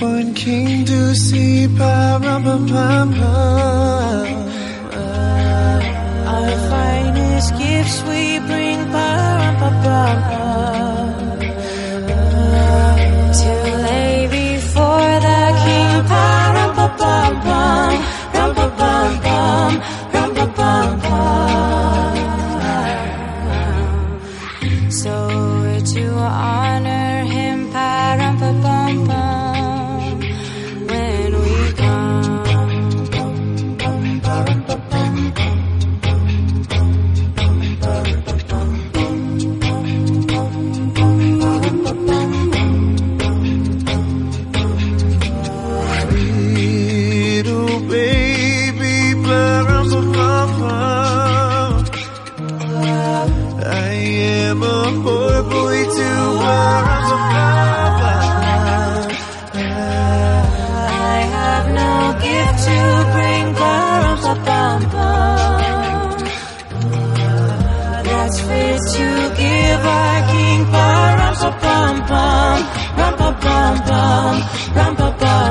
[0.00, 3.39] newborn king to see, ba-rum-ba-bum-bum.
[68.30, 69.08] That's fit to
[69.42, 72.58] give our king, ba-rum-ba-bum-bum,
[72.98, 74.34] rum-ba-bum-bum,
[74.76, 75.46] rum-ba-bum-bum.